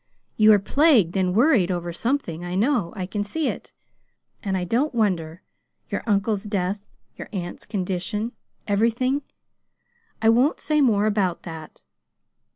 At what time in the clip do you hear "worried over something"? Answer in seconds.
1.35-2.43